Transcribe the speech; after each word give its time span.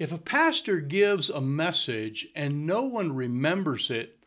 If 0.00 0.12
a 0.12 0.18
pastor 0.18 0.80
gives 0.80 1.28
a 1.28 1.42
message 1.42 2.26
and 2.34 2.66
no 2.66 2.84
one 2.84 3.14
remembers 3.14 3.90
it 3.90 4.24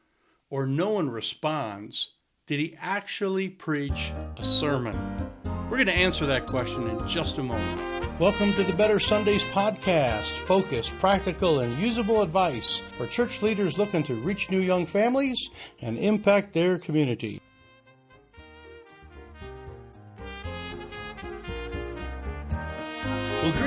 or 0.51 0.67
no 0.67 0.91
one 0.91 1.09
responds, 1.09 2.09
did 2.45 2.59
he 2.59 2.77
actually 2.79 3.49
preach 3.49 4.13
a 4.37 4.43
sermon? 4.43 4.95
We're 5.71 5.77
going 5.77 5.87
to 5.87 5.95
answer 5.95 6.27
that 6.27 6.45
question 6.45 6.87
in 6.87 7.07
just 7.07 7.39
a 7.39 7.43
moment. 7.43 8.19
Welcome 8.19 8.53
to 8.53 8.63
the 8.63 8.73
Better 8.73 8.99
Sundays 8.99 9.43
podcast. 9.45 10.29
Focused, 10.45 10.95
practical, 10.99 11.61
and 11.61 11.75
usable 11.79 12.21
advice 12.21 12.83
for 12.95 13.07
church 13.07 13.41
leaders 13.41 13.79
looking 13.79 14.03
to 14.03 14.13
reach 14.13 14.51
new 14.51 14.61
young 14.61 14.85
families 14.85 15.49
and 15.81 15.97
impact 15.97 16.53
their 16.53 16.77
community. 16.77 17.41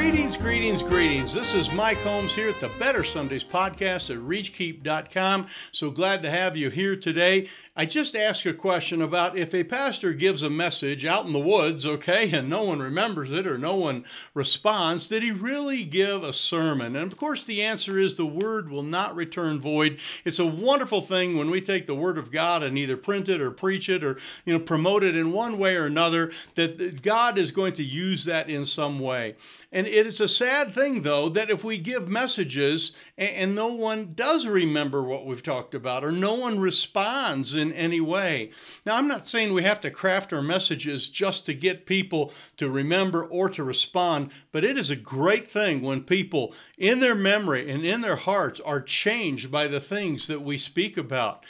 Greetings, 0.07 0.37
greetings, 0.37 0.83
greetings. 0.85 1.35
This 1.35 1.53
is 1.53 1.73
Mike 1.73 1.99
Holmes 1.99 2.33
here 2.33 2.49
at 2.49 2.61
the 2.61 2.69
Better 2.79 3.03
Sundays 3.03 3.43
podcast 3.43 4.09
at 4.09 4.23
reachkeep.com. 4.23 5.49
So 5.73 5.91
glad 5.91 6.23
to 6.23 6.31
have 6.31 6.57
you 6.57 6.71
here 6.71 6.95
today. 6.95 7.49
I 7.75 7.87
just 7.87 8.15
asked 8.15 8.47
a 8.47 8.55
question 8.55 9.03
about 9.03 9.37
if 9.37 9.53
a 9.53 9.65
pastor 9.65 10.13
gives 10.13 10.45
a 10.45 10.49
message 10.49 11.05
out 11.05 11.27
in 11.27 11.33
the 11.33 11.41
woods, 11.41 11.85
okay, 11.85 12.31
and 12.31 12.49
no 12.49 12.63
one 12.63 12.79
remembers 12.79 13.33
it 13.33 13.49
or 13.49 13.59
no 13.59 13.75
one 13.75 14.05
responds, 14.33 15.09
did 15.09 15.25
he 15.25 15.33
really 15.33 15.83
give 15.83 16.23
a 16.23 16.33
sermon? 16.33 16.95
And 16.95 17.11
of 17.11 17.19
course, 17.19 17.45
the 17.45 17.65
answer 17.65 17.99
is 17.99 18.15
the 18.15 18.25
word 18.25 18.71
will 18.71 18.85
not 18.85 19.17
return 19.17 19.61
void. 19.61 19.99
It's 20.25 20.39
a 20.39 20.47
wonderful 20.47 21.01
thing 21.01 21.37
when 21.37 21.51
we 21.51 21.61
take 21.61 21.89
the 21.89 21.97
word 21.97 22.17
of 22.17 22.31
God 22.31 22.63
and 22.63 22.79
either 22.79 22.97
print 22.97 23.29
it 23.29 23.41
or 23.41 23.51
preach 23.51 23.89
it 23.89 24.05
or, 24.05 24.21
you 24.45 24.53
know, 24.53 24.61
promote 24.61 25.03
it 25.03 25.17
in 25.17 25.33
one 25.33 25.59
way 25.59 25.75
or 25.75 25.87
another, 25.87 26.31
that 26.55 27.03
God 27.03 27.39
is 27.39 27.51
going 27.51 27.73
to 27.73 27.83
use 27.83 28.25
that 28.27 28.49
in 28.49 28.65
some 28.65 29.01
way. 29.01 29.35
And 29.73 29.87
it 29.87 30.07
is 30.07 30.21
a 30.21 30.29
sad 30.29 30.73
thing, 30.75 31.03
though, 31.03 31.29
that 31.31 31.51
if 31.51 31.65
we 31.65 31.79
give 31.79 32.09
messages 32.09 32.93
and, 33.19 33.31
and, 33.31 33.55
no 33.57 33.69
one 33.69 34.13
does 34.15 34.47
remember 34.47 35.03
what 35.03 35.27
we've 35.27 35.43
talked 35.43 35.75
about 35.75 36.05
or 36.05 36.13
no 36.13 36.35
one 36.35 36.61
responds 36.61 37.55
in 37.55 37.73
any 37.73 38.01
way. 38.01 38.51
Now, 38.85 38.97
I'm 38.97 39.09
not 39.09 39.27
saying 39.27 39.53
we 39.53 39.63
have 39.63 39.81
to 39.81 39.91
craft 39.91 40.33
our 40.33 40.43
messages 40.43 41.09
just 41.09 41.47
to 41.47 41.55
get 41.55 41.87
people 41.87 42.33
to 42.59 42.71
remember 42.71 43.25
or 43.25 43.49
to 43.51 43.65
respond, 43.65 44.31
but 44.53 44.65
it 44.65 44.77
is 44.77 44.91
a 44.91 44.97
great 44.97 45.49
thing 45.49 45.83
when 45.83 46.03
people 46.03 46.55
in 46.77 47.01
their 47.01 47.15
memory 47.15 47.71
and 47.71 47.85
in 47.85 48.03
their 48.03 48.17
hearts 48.17 48.61
are 48.61 48.81
changed 48.81 49.51
by 49.51 49.67
the 49.67 49.81
things 49.81 50.27
that 50.27 50.43
we 50.43 50.59
speak 50.59 50.97
about 50.97 51.45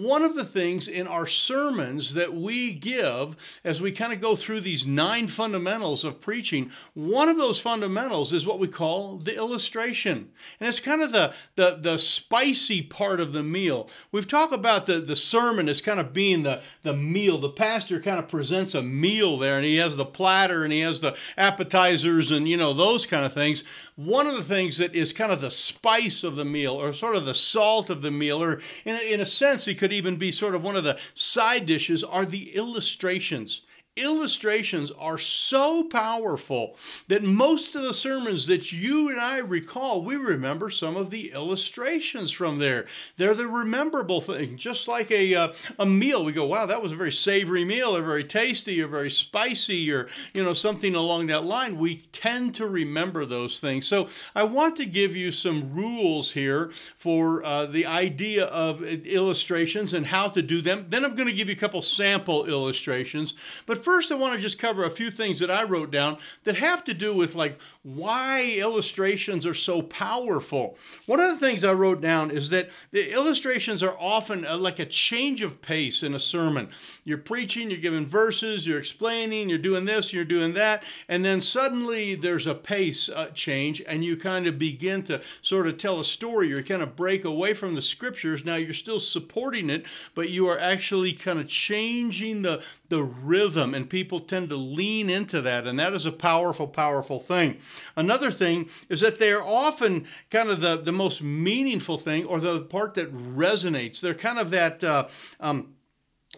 one 0.00 0.22
of 0.22 0.36
the 0.36 0.44
things 0.44 0.88
in 0.88 1.06
our 1.06 1.26
sermons 1.26 2.14
that 2.14 2.34
we 2.34 2.72
give 2.72 3.36
as 3.64 3.80
we 3.80 3.92
kind 3.92 4.12
of 4.12 4.20
go 4.20 4.34
through 4.34 4.60
these 4.60 4.86
nine 4.86 5.28
fundamentals 5.28 6.04
of 6.04 6.20
preaching, 6.20 6.70
one 6.94 7.28
of 7.28 7.36
those 7.36 7.60
fundamentals 7.60 8.32
is 8.32 8.46
what 8.46 8.58
we 8.58 8.68
call 8.68 9.18
the 9.18 9.36
illustration. 9.36 10.30
And 10.58 10.68
it's 10.68 10.80
kind 10.80 11.02
of 11.02 11.12
the, 11.12 11.34
the, 11.56 11.76
the 11.80 11.98
spicy 11.98 12.82
part 12.82 13.20
of 13.20 13.32
the 13.32 13.42
meal. 13.42 13.88
We've 14.10 14.28
talked 14.28 14.54
about 14.54 14.86
the, 14.86 15.00
the 15.00 15.16
sermon 15.16 15.68
as 15.68 15.80
kind 15.80 16.00
of 16.00 16.12
being 16.12 16.42
the, 16.42 16.62
the 16.82 16.94
meal. 16.94 17.38
The 17.38 17.50
pastor 17.50 18.00
kind 18.00 18.18
of 18.18 18.28
presents 18.28 18.74
a 18.74 18.82
meal 18.82 19.36
there, 19.36 19.56
and 19.56 19.66
he 19.66 19.76
has 19.76 19.96
the 19.96 20.04
platter 20.06 20.64
and 20.64 20.72
he 20.72 20.80
has 20.80 21.00
the 21.00 21.16
appetizers 21.36 22.30
and, 22.30 22.48
you 22.48 22.56
know, 22.56 22.72
those 22.72 23.04
kind 23.04 23.24
of 23.24 23.32
things. 23.32 23.64
One 23.96 24.26
of 24.26 24.34
the 24.34 24.44
things 24.44 24.78
that 24.78 24.94
is 24.94 25.12
kind 25.12 25.32
of 25.32 25.40
the 25.40 25.50
spice 25.50 26.24
of 26.24 26.36
the 26.36 26.44
meal, 26.44 26.80
or 26.80 26.92
sort 26.92 27.16
of 27.16 27.24
the 27.24 27.34
salt 27.34 27.90
of 27.90 28.02
the 28.02 28.10
meal, 28.10 28.42
or 28.42 28.60
in 28.84 28.96
a, 28.96 29.12
in 29.12 29.20
a 29.20 29.26
sense, 29.26 29.64
he 29.64 29.74
could 29.82 29.92
even 29.92 30.14
be 30.14 30.30
sort 30.30 30.54
of 30.54 30.62
one 30.62 30.76
of 30.76 30.84
the 30.84 30.96
side 31.12 31.66
dishes, 31.66 32.04
are 32.04 32.24
the 32.24 32.54
illustrations 32.54 33.62
illustrations 33.96 34.90
are 34.98 35.18
so 35.18 35.84
powerful 35.84 36.76
that 37.08 37.22
most 37.22 37.74
of 37.74 37.82
the 37.82 37.92
sermons 37.92 38.46
that 38.46 38.72
you 38.72 39.10
and 39.10 39.20
I 39.20 39.38
recall, 39.38 40.02
we 40.02 40.16
remember 40.16 40.70
some 40.70 40.96
of 40.96 41.10
the 41.10 41.32
illustrations 41.32 42.30
from 42.32 42.58
there. 42.58 42.86
They're 43.18 43.34
the 43.34 43.46
rememberable 43.46 44.22
thing, 44.22 44.56
just 44.56 44.88
like 44.88 45.10
a, 45.10 45.34
uh, 45.34 45.52
a 45.78 45.84
meal. 45.84 46.24
We 46.24 46.32
go, 46.32 46.46
wow, 46.46 46.64
that 46.64 46.80
was 46.80 46.92
a 46.92 46.96
very 46.96 47.12
savory 47.12 47.66
meal, 47.66 47.94
or 47.94 48.02
very 48.02 48.24
tasty, 48.24 48.80
or 48.80 48.86
very 48.86 49.10
spicy, 49.10 49.92
or 49.92 50.08
you 50.32 50.42
know 50.42 50.54
something 50.54 50.94
along 50.94 51.26
that 51.26 51.44
line. 51.44 51.76
We 51.76 51.98
tend 52.12 52.54
to 52.54 52.66
remember 52.66 53.26
those 53.26 53.60
things. 53.60 53.86
So 53.86 54.08
I 54.34 54.44
want 54.44 54.76
to 54.76 54.86
give 54.86 55.14
you 55.14 55.30
some 55.32 55.74
rules 55.74 56.32
here 56.32 56.70
for 56.96 57.44
uh, 57.44 57.66
the 57.66 57.84
idea 57.84 58.46
of 58.46 58.82
illustrations 58.82 59.92
and 59.92 60.06
how 60.06 60.28
to 60.28 60.40
do 60.40 60.62
them. 60.62 60.86
Then 60.88 61.04
I'm 61.04 61.14
going 61.14 61.28
to 61.28 61.34
give 61.34 61.48
you 61.48 61.54
a 61.54 61.58
couple 61.58 61.82
sample 61.82 62.46
illustrations, 62.46 63.34
but 63.66 63.81
first, 63.82 64.12
I 64.12 64.14
want 64.14 64.34
to 64.34 64.40
just 64.40 64.58
cover 64.58 64.84
a 64.84 64.90
few 64.90 65.10
things 65.10 65.38
that 65.40 65.50
I 65.50 65.64
wrote 65.64 65.90
down 65.90 66.18
that 66.44 66.56
have 66.56 66.84
to 66.84 66.94
do 66.94 67.14
with 67.14 67.34
like 67.34 67.58
why 67.82 68.54
illustrations 68.56 69.46
are 69.46 69.54
so 69.54 69.82
powerful. 69.82 70.76
One 71.06 71.20
of 71.20 71.30
the 71.30 71.44
things 71.44 71.64
I 71.64 71.72
wrote 71.72 72.00
down 72.00 72.30
is 72.30 72.50
that 72.50 72.70
the 72.90 73.12
illustrations 73.12 73.82
are 73.82 73.96
often 73.98 74.46
uh, 74.46 74.56
like 74.56 74.78
a 74.78 74.86
change 74.86 75.42
of 75.42 75.62
pace 75.62 76.02
in 76.02 76.14
a 76.14 76.18
sermon. 76.18 76.68
You're 77.04 77.18
preaching, 77.18 77.70
you're 77.70 77.80
giving 77.80 78.06
verses, 78.06 78.66
you're 78.66 78.78
explaining, 78.78 79.48
you're 79.48 79.58
doing 79.58 79.84
this, 79.84 80.12
you're 80.12 80.24
doing 80.24 80.54
that, 80.54 80.84
and 81.08 81.24
then 81.24 81.40
suddenly 81.40 82.14
there's 82.14 82.46
a 82.46 82.54
pace 82.54 83.08
uh, 83.08 83.28
change, 83.34 83.82
and 83.86 84.04
you 84.04 84.16
kind 84.16 84.46
of 84.46 84.58
begin 84.58 85.02
to 85.04 85.20
sort 85.40 85.66
of 85.66 85.78
tell 85.78 85.98
a 85.98 86.04
story. 86.04 86.48
You 86.48 86.62
kind 86.62 86.82
of 86.82 86.96
break 86.96 87.24
away 87.24 87.54
from 87.54 87.74
the 87.74 87.82
scriptures. 87.82 88.44
Now 88.44 88.56
you're 88.56 88.72
still 88.72 89.00
supporting 89.00 89.70
it, 89.70 89.84
but 90.14 90.30
you 90.30 90.48
are 90.48 90.58
actually 90.58 91.12
kind 91.12 91.38
of 91.38 91.48
changing 91.48 92.42
the 92.42 92.62
the 92.88 93.02
rhythm, 93.02 93.71
and 93.74 93.88
people 93.88 94.20
tend 94.20 94.48
to 94.50 94.56
lean 94.56 95.10
into 95.10 95.40
that, 95.42 95.66
and 95.66 95.78
that 95.78 95.92
is 95.92 96.06
a 96.06 96.12
powerful, 96.12 96.66
powerful 96.66 97.20
thing. 97.20 97.58
Another 97.96 98.30
thing 98.30 98.68
is 98.88 99.00
that 99.00 99.18
they 99.18 99.32
are 99.32 99.42
often 99.42 100.06
kind 100.30 100.48
of 100.48 100.60
the, 100.60 100.76
the 100.76 100.92
most 100.92 101.22
meaningful 101.22 101.98
thing 101.98 102.24
or 102.24 102.40
the 102.40 102.60
part 102.60 102.94
that 102.94 103.14
resonates. 103.14 104.00
They're 104.00 104.14
kind 104.14 104.38
of 104.38 104.50
that. 104.50 104.82
Uh, 104.82 105.08
um, 105.40 105.74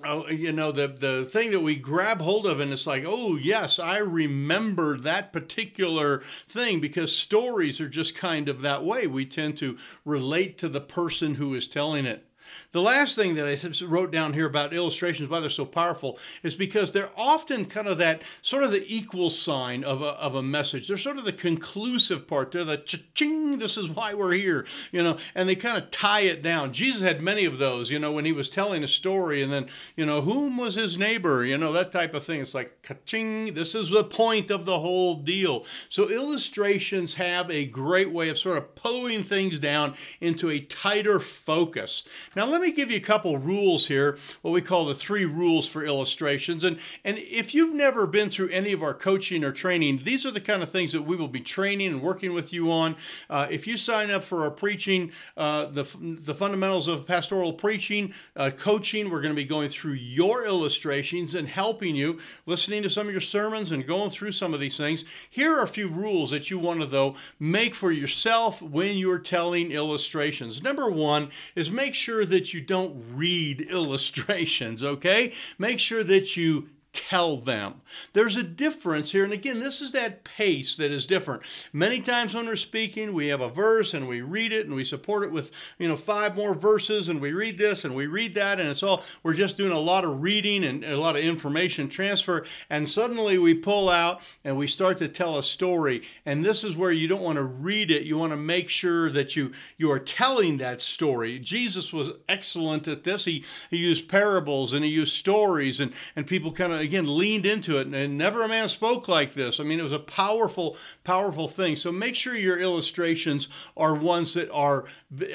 Oh, 0.03 0.29
you 0.29 0.51
know 0.51 0.73
the 0.73 0.89
the 0.89 1.25
thing 1.25 1.53
that 1.53 1.61
we 1.61 1.77
grab 1.77 2.21
hold 2.21 2.47
of 2.47 2.59
and 2.59 2.73
it's 2.73 2.87
like 2.87 3.05
oh 3.07 3.37
yes 3.37 3.79
i 3.79 3.99
remember 3.99 4.99
that 4.99 5.33
particular 5.33 6.19
thing 6.49 6.81
because 6.81 7.15
stories 7.15 7.81
are 7.81 7.89
just 7.89 8.17
kind 8.17 8.49
of 8.49 8.61
that 8.63 8.85
way 8.85 9.07
we 9.07 9.25
tend 9.25 9.57
to 9.59 9.79
relate 10.05 10.59
to 10.59 10.69
the 10.69 10.81
person 10.81 11.37
who 11.37 11.55
is 11.55 11.69
telling 11.69 12.07
it 12.07 12.27
the 12.73 12.83
last 12.83 13.17
thing 13.17 13.35
that 13.37 13.47
I 13.47 13.85
wrote 13.85 14.11
down 14.11 14.33
here 14.33 14.47
about 14.47 14.73
illustrations, 14.73 15.29
why 15.29 15.41
they're 15.41 15.51
so 15.51 15.65
powerful, 15.65 16.19
is 16.43 16.55
because 16.55 16.93
they're 16.93 17.11
often 17.17 17.65
kind 17.67 17.87
of 17.87 17.99
that 17.99 18.23
sort 18.43 18.63
of 18.63 18.71
the 18.71 18.85
equal 18.87 19.31
sign 19.31 19.85
of 19.85 20.03
a, 20.03 20.11
of 20.21 20.35
a 20.35 20.43
message. 20.43 20.89
They're 20.89 20.97
sort 20.97 21.19
of 21.19 21.25
the 21.25 21.33
conclusive 21.33 22.27
part. 22.27 22.53
They're 22.53 22.65
the 22.65 22.77
cha-ching, 22.77 23.59
this 23.59 23.77
is 23.77 23.89
why 23.89 24.15
we're 24.15 24.33
here, 24.33 24.67
you 24.93 25.03
know, 25.03 25.19
and 25.35 25.49
they 25.49 25.55
kind 25.57 25.77
of 25.77 25.91
tie 25.91 26.23
it 26.23 26.43
down. 26.43 26.73
Jesus 26.73 27.03
had 27.03 27.23
many 27.23 27.45
of 27.45 27.59
those, 27.59 27.91
you 27.91 27.99
know, 27.99 28.13
when 28.13 28.25
he 28.25 28.33
was 28.33 28.51
telling 28.51 28.83
a 28.83 28.89
story 28.89 29.43
and 29.43 29.53
then, 29.53 29.69
you 29.97 30.05
know, 30.05 30.21
whom 30.21 30.57
was 30.57 30.75
his 30.75 30.99
neighbor, 30.99 31.45
you 31.45 31.59
know, 31.59 31.73
that 31.73 31.93
type 31.93 32.15
of 32.15 32.25
thing. 32.25 32.41
It's 32.41 32.55
like, 32.55 32.87
ching, 33.07 33.55
this 33.55 33.75
is 33.75 33.91
the 33.91 34.05
point 34.05 34.51
of 34.51 34.65
the 34.65 34.81
whole 34.81 35.17
deal. 35.17 35.65
So 35.89 36.09
illustrations 36.09 37.15
have 37.15 37.51
a 37.51 37.67
great 37.67 38.11
way 38.11 38.29
of 38.29 38.39
sort 38.39 38.59
of 38.59 38.75
pulling 38.75 39.23
things 39.23 39.59
down 39.59 39.95
into 40.21 40.51
a 40.51 40.61
tighter 40.61 41.21
focus. 41.21 42.05
Now, 42.37 42.47
let 42.47 42.61
me 42.61 42.73
give 42.73 42.91
you 42.91 42.97
a 42.97 43.01
couple 43.01 43.39
rules 43.39 43.87
here, 43.87 44.19
what 44.43 44.51
we 44.51 44.61
call 44.61 44.87
the 44.87 44.95
three 44.95 45.25
rules 45.25 45.69
for 45.69 45.85
illustrations. 45.85 46.65
And, 46.65 46.79
and 47.05 47.19
if 47.19 47.55
you've 47.55 47.75
never 47.75 48.07
been 48.07 48.29
through 48.29 48.49
any 48.49 48.73
of 48.73 48.83
our 48.83 48.95
coaching 48.95 49.45
or 49.45 49.53
training, 49.53 50.01
these 50.05 50.27
are 50.27 50.31
the 50.31 50.41
kind 50.41 50.63
of 50.63 50.71
things 50.71 50.93
that 50.93 51.03
we 51.03 51.17
will 51.17 51.29
be 51.29 51.41
training 51.41 51.89
and 51.89 52.03
working 52.03 52.33
with 52.33 52.53
you 52.53 52.73
on. 52.73 52.97
Uh, 53.31 53.47
if 53.51 53.67
you 53.67 53.77
sign 53.77 54.11
up 54.11 54.25
for 54.25 54.43
our 54.43 54.51
preaching, 54.51 55.13
uh, 55.37 55.67
the, 55.67 55.85
the 56.01 56.35
fundamentals 56.35 56.89
of 56.89 57.07
pastoral 57.07 57.53
preaching, 57.53 58.13
uh, 58.37 58.51
coaching, 58.51 59.11
we're 59.11 59.23
going 59.23 59.35
to 59.35 59.41
be 59.41 59.45
going 59.45 59.69
through 59.69 59.93
your 59.93 60.45
illustrations 60.45 61.35
and 61.35 61.49
helping 61.49 61.95
you, 61.95 62.19
listening 62.47 62.83
to 62.83 62.91
some 62.91 63.07
of 63.07 63.13
your 63.13 63.21
sermons 63.21 63.71
and 63.71 63.87
going 63.87 64.11
through 64.11 64.33
some 64.33 64.53
of 64.53 64.61
these 64.61 64.77
things. 64.77 65.05
Here 65.31 65.57
are 65.57 65.63
a 65.63 65.69
few 65.69 65.89
rules 65.89 66.31
that 66.31 66.51
you 66.51 66.59
want 66.59 66.81
to, 66.81 66.87
though, 66.87 67.17
make 67.39 67.75
for 67.75 67.93
yourself 67.93 68.61
when 68.61 68.97
you're 68.97 69.19
telling 69.19 69.71
illustrations. 69.71 70.63
Number 70.63 70.91
one 70.91 71.31
is 71.55 71.71
make 71.71 71.95
sure 71.95 72.24
that 72.25 72.45
that 72.45 72.53
you 72.53 72.61
don't 72.61 73.05
read 73.15 73.61
illustrations, 73.71 74.83
okay? 74.83 75.33
Make 75.59 75.81
sure 75.81 76.05
that 76.05 76.37
you 76.37 76.69
tell 76.95 77.37
them. 77.37 77.83
There's 78.13 78.37
a 78.37 78.43
difference 78.43 79.11
here. 79.11 79.25
And 79.25 79.33
again, 79.33 79.59
this 79.59 79.81
is 79.81 79.93
that 79.93 80.23
pace 80.23 80.77
that 80.77 80.93
is 80.93 81.07
different. 81.07 81.43
Many 81.73 82.01
times 82.01 82.35
when 82.35 82.47
we're 82.47 82.55
speaking, 82.55 83.13
we 83.13 83.27
have 83.27 83.41
a 83.41 83.51
verse 83.51 83.93
and 83.93 84.07
we 84.07 84.21
read 84.21 84.53
it 84.53 84.67
and 84.67 84.77
we 84.77 84.85
support 84.85 85.25
it 85.25 85.33
with, 85.33 85.51
you 85.79 85.89
know, 85.89 85.97
five 85.97 86.37
more 86.37 86.55
verses 86.55 87.09
and 87.09 87.21
we 87.21 87.33
read 87.33 87.59
this 87.59 87.85
and 87.85 87.97
we 87.97 88.07
read 88.07 88.35
that. 88.37 88.61
And 88.61 88.69
it's 88.69 88.85
all, 88.85 89.03
we're 89.25 89.35
just 89.35 89.57
doing 89.57 89.73
a 89.73 89.79
lot 89.79 90.05
of 90.05 90.23
reading 90.23 90.65
and 90.65 90.85
a 90.85 90.97
lot 90.97 91.17
of 91.17 91.25
information 91.25 91.89
transfer. 91.89 92.47
And 92.71 92.89
suddenly 92.89 93.39
we 93.39 93.55
pull 93.55 93.89
out 93.89 94.23
and 94.45 94.57
we 94.57 94.69
start 94.69 94.99
to 94.99 95.09
tell 95.09 95.37
a 95.37 95.43
story. 95.43 96.03
And 96.25 96.45
this 96.45 96.63
is 96.63 96.77
where 96.77 96.93
you 96.93 97.09
don't 97.09 97.23
want 97.23 97.37
to 97.37 97.45
read 97.45 97.91
it. 97.91 98.05
You 98.05 98.17
want 98.19 98.33
to 98.33 98.37
make 98.37 98.71
sure 98.71 99.11
that 99.11 99.35
you, 99.35 99.51
you 99.77 99.91
are 99.91 99.99
telling 99.99 100.59
that 100.59 100.81
story. 100.81 101.41
Jesus 101.41 101.93
was 101.93 102.13
excellent 102.29 102.87
at 102.87 103.03
this. 103.03 103.25
He, 103.25 103.45
he 103.69 103.79
used 103.79 104.09
parables 104.09 104.73
and 104.73 104.85
he 104.85 104.91
used 104.93 105.17
stories 105.17 105.81
and, 105.81 105.93
and 106.15 106.25
people 106.25 106.53
kind 106.53 106.73
of 106.73 106.84
again 106.85 107.19
leaned 107.19 107.47
into 107.47 107.79
it, 107.79 107.87
and 107.87 108.19
never 108.19 108.43
a 108.43 108.49
man 108.49 108.69
spoke 108.69 109.09
like 109.09 109.35
this. 109.35 109.59
I 109.59 109.65
mean, 109.65 109.81
it 109.81 109.85
was 109.85 109.93
a 109.93 109.99
powerful, 109.99 110.77
powerful 111.03 111.49
thing. 111.49 111.77
So 111.77 111.91
make 111.91 112.15
sure 112.15 112.35
your 112.35 112.59
illustrations 112.59 113.49
are 113.77 113.95
ones 113.95 114.35
that 114.35 114.51
are 114.51 114.85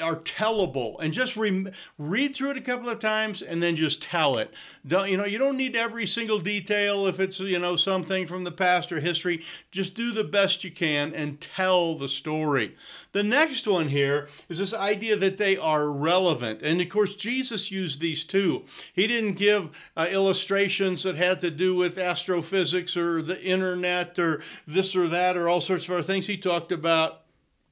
are 0.02 0.16
tellable, 0.16 0.96
and 1.00 1.12
just 1.12 1.36
re- 1.36 1.72
read 1.98 2.34
through 2.34 2.52
it 2.52 2.56
a 2.56 2.62
couple 2.62 2.88
of 2.88 2.98
times, 2.98 3.42
and 3.42 3.62
then 3.62 3.76
just 3.76 4.02
tell 4.02 4.38
it. 4.38 4.52
Don't 4.86 5.10
you 5.10 5.16
know? 5.16 5.24
You 5.24 5.38
don't 5.38 5.56
need 5.56 5.76
every 5.76 6.06
single 6.06 6.38
detail 6.38 7.06
if 7.06 7.20
it's 7.20 7.40
you 7.40 7.58
know 7.58 7.76
something 7.76 8.26
from 8.26 8.44
the 8.44 8.52
past 8.52 8.92
or 8.92 9.00
history. 9.00 9.44
Just 9.70 9.94
do 9.94 10.12
the 10.12 10.24
best 10.24 10.64
you 10.64 10.70
can 10.70 11.14
and 11.14 11.40
tell 11.40 11.96
the 11.96 12.08
story. 12.08 12.76
The 13.12 13.22
next 13.22 13.66
one 13.66 13.88
here 13.88 14.28
is 14.48 14.58
this 14.58 14.72
idea 14.72 15.16
that 15.16 15.38
they 15.38 15.56
are 15.56 15.90
relevant, 15.90 16.62
and 16.62 16.80
of 16.80 16.88
course 16.88 17.16
Jesus 17.16 17.70
used 17.70 18.00
these 18.00 18.24
too. 18.24 18.64
He 18.92 19.06
didn't 19.06 19.32
give 19.32 19.70
uh, 19.96 20.06
illustrations 20.10 21.02
that 21.02 21.16
had 21.16 21.39
to 21.40 21.50
do 21.50 21.74
with 21.74 21.98
astrophysics 21.98 22.96
or 22.96 23.22
the 23.22 23.42
internet 23.42 24.18
or 24.18 24.42
this 24.66 24.94
or 24.94 25.08
that 25.08 25.36
or 25.36 25.48
all 25.48 25.60
sorts 25.60 25.86
of 25.86 25.94
other 25.94 26.02
things. 26.02 26.26
He 26.26 26.36
talked 26.36 26.72
about 26.72 27.22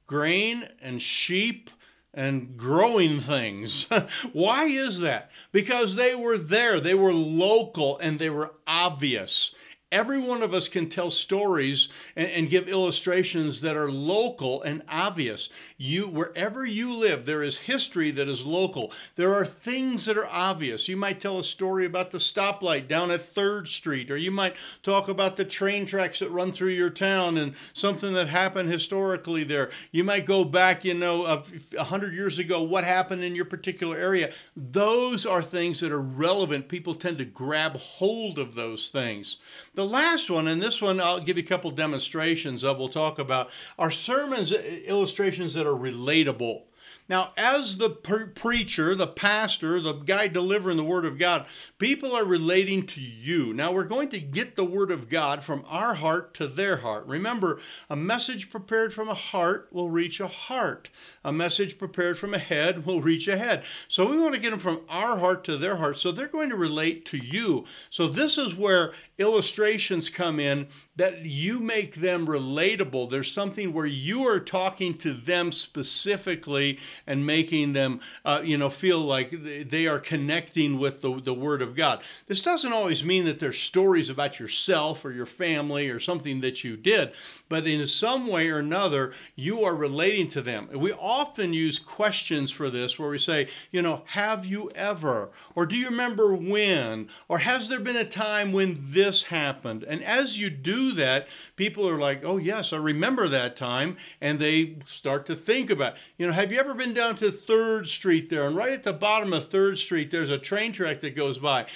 grain 0.07 0.67
and 0.81 1.01
sheep 1.01 1.69
and 2.13 2.57
growing 2.57 3.19
things. 3.19 3.87
Why 4.33 4.65
is 4.65 4.99
that? 4.99 5.31
Because 5.51 5.95
they 5.95 6.15
were 6.15 6.37
there, 6.37 6.79
they 6.79 6.95
were 6.95 7.13
local, 7.13 7.97
and 7.99 8.19
they 8.19 8.29
were 8.29 8.53
obvious. 8.67 9.53
Every 9.91 10.19
one 10.19 10.43
of 10.43 10.53
us 10.53 10.67
can 10.67 10.87
tell 10.87 11.09
stories 11.09 11.89
and, 12.15 12.29
and, 12.29 12.49
give 12.49 12.67
illustrations 12.67 13.61
that 13.61 13.75
are 13.75 13.91
local 13.91 14.61
and 14.61 14.83
obvious. 14.87 15.49
You, 15.77 16.07
wherever 16.07 16.63
you 16.63 16.93
live, 16.93 17.25
there 17.25 17.41
is 17.41 17.57
history 17.59 18.11
that 18.11 18.27
is 18.27 18.45
local. 18.45 18.91
There 19.15 19.33
are 19.33 19.45
things 19.45 20.05
that 20.05 20.15
are 20.17 20.27
obvious. 20.27 20.87
You 20.87 20.95
might 20.95 21.19
tell 21.19 21.39
a 21.39 21.43
story 21.43 21.87
about 21.87 22.11
the 22.11 22.19
stoplight 22.19 22.87
down 22.87 23.09
at 23.09 23.33
Third 23.33 23.67
Street, 23.67 24.11
or 24.11 24.17
you 24.17 24.29
might 24.29 24.55
talk 24.83 25.07
about 25.07 25.37
the 25.37 25.45
train 25.45 25.87
tracks 25.87 26.19
that 26.19 26.29
run 26.29 26.51
through 26.51 26.69
your 26.69 26.91
town 26.91 27.37
and 27.37 27.55
something 27.73 28.13
that 28.13 28.27
happened 28.27 28.69
historically 28.69 29.43
there. 29.43 29.71
You 29.91 30.03
might 30.03 30.27
go 30.27 30.43
back, 30.43 30.85
you 30.85 30.93
know, 30.93 31.25
a, 31.25 31.83
hundred 31.83 32.13
years 32.13 32.37
ago, 32.37 32.61
what 32.61 32.83
happened 32.83 33.23
in 33.23 33.35
your 33.35 33.45
particular 33.45 33.97
area. 33.97 34.31
Those 34.55 35.25
are 35.25 35.41
things 35.41 35.79
that 35.79 35.91
are 35.91 35.99
relevant. 35.99 36.67
People 36.67 36.93
tend 36.93 37.17
to 37.17 37.25
grab 37.25 37.75
hold 37.77 38.37
of 38.37 38.53
those 38.53 38.89
things. 38.89 39.37
The 39.79 39.85
last 39.85 40.29
one, 40.29 40.49
and 40.49 40.61
this 40.61 40.81
one 40.81 40.99
I'll 40.99 41.21
give 41.21 41.37
you 41.37 41.43
a 41.43 41.47
couple 41.47 41.71
demonstrations 41.71 42.65
of, 42.65 42.77
we'll 42.77 42.89
talk 42.89 43.17
about, 43.17 43.49
are 43.77 43.91
sermons, 43.91 44.51
uh, 44.51 44.57
illustrations 44.57 45.53
that 45.53 45.65
are 45.65 45.69
relatable. 45.69 46.63
Now, 47.09 47.31
as 47.35 47.79
the 47.79 47.89
pre- 47.89 48.27
preacher, 48.27 48.93
the 48.93 49.07
pastor, 49.07 49.81
the 49.81 49.93
guy 49.93 50.27
delivering 50.27 50.77
the 50.77 50.83
Word 50.83 51.05
of 51.05 51.17
God, 51.17 51.47
people 51.79 52.15
are 52.15 52.23
relating 52.23 52.85
to 52.85 53.01
you. 53.01 53.51
Now, 53.51 53.71
we're 53.71 53.85
going 53.85 54.09
to 54.09 54.19
get 54.19 54.55
the 54.55 54.63
Word 54.63 54.91
of 54.91 55.09
God 55.09 55.43
from 55.43 55.65
our 55.67 55.95
heart 55.95 56.35
to 56.35 56.47
their 56.47 56.77
heart. 56.77 57.07
Remember, 57.07 57.59
a 57.89 57.95
message 57.95 58.51
prepared 58.51 58.93
from 58.93 59.09
a 59.09 59.15
heart 59.15 59.69
will 59.71 59.89
reach 59.89 60.19
a 60.19 60.27
heart. 60.27 60.91
A 61.25 61.33
message 61.33 61.79
prepared 61.79 62.19
from 62.19 62.35
a 62.35 62.39
head 62.39 62.85
will 62.85 63.01
reach 63.01 63.27
a 63.27 63.37
head. 63.37 63.63
So, 63.87 64.09
we 64.09 64.19
want 64.19 64.35
to 64.35 64.41
get 64.41 64.51
them 64.51 64.59
from 64.59 64.81
our 64.87 65.17
heart 65.17 65.43
to 65.45 65.57
their 65.57 65.77
heart. 65.77 65.97
So, 65.97 66.11
they're 66.11 66.27
going 66.27 66.51
to 66.51 66.55
relate 66.55 67.05
to 67.07 67.17
you. 67.17 67.65
So, 67.89 68.07
this 68.07 68.37
is 68.37 68.53
where 68.53 68.93
illustrations 69.17 70.09
come 70.09 70.39
in 70.39 70.67
that 70.99 71.25
you 71.25 71.61
make 71.61 71.95
them 71.95 72.27
relatable. 72.27 73.09
There's 73.09 73.31
something 73.31 73.71
where 73.71 73.85
you 73.85 74.27
are 74.27 74.39
talking 74.39 74.97
to 74.97 75.13
them 75.13 75.53
specifically 75.53 76.77
and 77.07 77.25
making 77.25 77.71
them, 77.71 78.01
uh, 78.25 78.41
you 78.43 78.57
know, 78.57 78.69
feel 78.69 78.99
like 78.99 79.31
they 79.31 79.87
are 79.87 79.99
connecting 79.99 80.77
with 80.77 81.01
the, 81.01 81.21
the 81.21 81.33
Word 81.33 81.61
of 81.61 81.73
God. 81.73 82.01
This 82.27 82.41
doesn't 82.41 82.73
always 82.73 83.03
mean 83.05 83.23
that 83.25 83.39
there's 83.39 83.59
stories 83.59 84.09
about 84.09 84.41
yourself 84.41 85.05
or 85.05 85.11
your 85.11 85.25
family 85.25 85.89
or 85.89 85.99
something 85.99 86.41
that 86.41 86.65
you 86.65 86.75
did, 86.75 87.13
but 87.47 87.65
in 87.65 87.87
some 87.87 88.27
way 88.27 88.49
or 88.49 88.59
another, 88.59 89.13
you 89.37 89.63
are 89.63 89.75
relating 89.75 90.27
to 90.29 90.41
them. 90.41 90.67
We 90.73 90.91
often 90.91 91.53
use 91.53 91.79
questions 91.79 92.51
for 92.51 92.69
this 92.69 92.99
where 92.99 93.09
we 93.09 93.19
say, 93.19 93.47
you 93.71 93.81
know, 93.81 94.03
have 94.07 94.45
you 94.45 94.69
ever? 94.75 95.31
Or 95.55 95.65
do 95.65 95.77
you 95.77 95.85
remember 95.85 96.33
when? 96.33 97.07
Or 97.29 97.37
has 97.37 97.69
there 97.69 97.79
been 97.79 97.95
a 97.95 98.03
time 98.03 98.51
when 98.51 98.77
this 98.77 99.23
happened? 99.23 99.83
And 99.83 100.03
as 100.03 100.37
you 100.37 100.49
do 100.49 100.88
that, 100.93 101.27
people 101.55 101.87
are 101.87 101.97
like, 101.97 102.23
oh, 102.23 102.37
yes, 102.37 102.73
I 102.73 102.77
remember 102.77 103.27
that 103.27 103.55
time. 103.55 103.97
And 104.21 104.39
they 104.39 104.77
start 104.87 105.25
to 105.27 105.35
think 105.35 105.69
about, 105.69 105.95
you 106.17 106.27
know, 106.27 106.33
have 106.33 106.51
you 106.51 106.59
ever 106.59 106.73
been 106.73 106.93
down 106.93 107.15
to 107.17 107.31
3rd 107.31 107.87
Street 107.87 108.29
there? 108.29 108.47
And 108.47 108.55
right 108.55 108.71
at 108.71 108.83
the 108.83 108.93
bottom 108.93 109.33
of 109.33 109.49
3rd 109.49 109.77
Street, 109.77 110.11
there's 110.11 110.29
a 110.29 110.37
train 110.37 110.71
track 110.71 111.01
that 111.01 111.15
goes 111.15 111.39
by. 111.39 111.67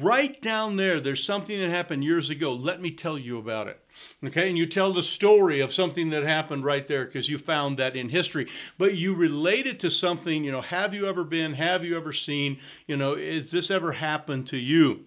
Right 0.00 0.40
down 0.40 0.76
there, 0.76 1.00
there's 1.00 1.24
something 1.24 1.58
that 1.60 1.70
happened 1.70 2.04
years 2.04 2.30
ago. 2.30 2.52
Let 2.52 2.80
me 2.80 2.90
tell 2.90 3.18
you 3.18 3.38
about 3.38 3.68
it. 3.68 3.80
Okay, 4.24 4.48
and 4.48 4.56
you 4.56 4.66
tell 4.66 4.92
the 4.92 5.02
story 5.02 5.60
of 5.60 5.72
something 5.72 6.10
that 6.10 6.22
happened 6.22 6.64
right 6.64 6.86
there 6.86 7.04
because 7.04 7.28
you 7.28 7.36
found 7.36 7.78
that 7.78 7.96
in 7.96 8.10
history, 8.10 8.46
but 8.76 8.94
you 8.94 9.14
relate 9.14 9.66
it 9.66 9.80
to 9.80 9.90
something, 9.90 10.44
you 10.44 10.52
know, 10.52 10.60
have 10.60 10.94
you 10.94 11.06
ever 11.06 11.24
been, 11.24 11.54
have 11.54 11.84
you 11.84 11.96
ever 11.96 12.12
seen, 12.12 12.58
you 12.86 12.96
know, 12.96 13.16
has 13.16 13.50
this 13.50 13.70
ever 13.70 13.92
happened 13.92 14.46
to 14.48 14.56
you? 14.56 15.04